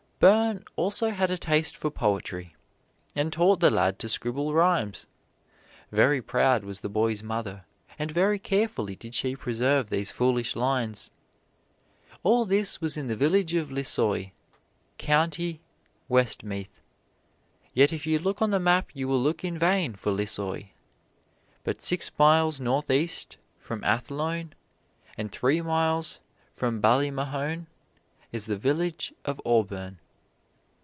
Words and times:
Byrne 0.21 0.63
also 0.75 1.09
had 1.09 1.31
a 1.31 1.37
taste 1.39 1.75
for 1.75 1.89
poetry, 1.89 2.55
and 3.15 3.33
taught 3.33 3.59
the 3.59 3.71
lad 3.71 3.97
to 3.97 4.07
scribble 4.07 4.53
rhymes. 4.53 5.07
Very 5.91 6.21
proud 6.21 6.63
was 6.63 6.81
the 6.81 6.89
boy's 6.89 7.23
mother, 7.23 7.65
and 7.97 8.11
very 8.11 8.37
carefully 8.37 8.95
did 8.95 9.15
she 9.15 9.35
preserve 9.35 9.89
these 9.89 10.11
foolish 10.11 10.55
lines. 10.55 11.09
All 12.21 12.45
this 12.45 12.79
was 12.79 12.97
in 12.97 13.07
the 13.07 13.15
village 13.15 13.55
of 13.55 13.71
Lissoy, 13.71 14.31
County 14.99 15.59
Westmeath; 16.07 16.81
yet 17.73 17.91
if 17.91 18.05
you 18.05 18.19
look 18.19 18.43
on 18.43 18.51
the 18.51 18.59
map 18.59 18.91
you 18.93 19.07
will 19.07 19.23
look 19.23 19.43
in 19.43 19.57
vain 19.57 19.95
for 19.95 20.11
Lissoy. 20.11 20.69
But 21.63 21.81
six 21.81 22.11
miles 22.19 22.59
northeast 22.59 23.37
from 23.57 23.83
Athlone 23.83 24.53
and 25.17 25.31
three 25.31 25.61
miles 25.63 26.19
from 26.53 26.79
Ballymahon 26.79 27.65
is 28.31 28.45
the 28.45 28.55
village 28.55 29.15
of 29.25 29.41
Auburn. 29.43 29.97